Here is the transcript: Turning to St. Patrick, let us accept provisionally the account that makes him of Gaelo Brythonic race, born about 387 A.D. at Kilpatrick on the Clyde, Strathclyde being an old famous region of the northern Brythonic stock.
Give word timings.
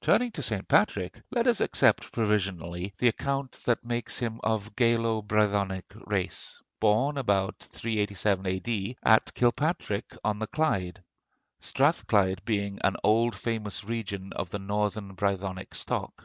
Turning 0.00 0.32
to 0.32 0.42
St. 0.42 0.66
Patrick, 0.66 1.22
let 1.30 1.46
us 1.46 1.60
accept 1.60 2.10
provisionally 2.10 2.92
the 2.98 3.06
account 3.06 3.52
that 3.66 3.84
makes 3.84 4.18
him 4.18 4.40
of 4.42 4.74
Gaelo 4.74 5.22
Brythonic 5.22 5.84
race, 6.08 6.60
born 6.80 7.16
about 7.16 7.56
387 7.60 8.46
A.D. 8.48 8.96
at 9.04 9.32
Kilpatrick 9.32 10.16
on 10.24 10.40
the 10.40 10.48
Clyde, 10.48 11.04
Strathclyde 11.60 12.44
being 12.44 12.80
an 12.82 12.96
old 13.04 13.36
famous 13.36 13.84
region 13.84 14.32
of 14.32 14.50
the 14.50 14.58
northern 14.58 15.14
Brythonic 15.14 15.72
stock. 15.72 16.24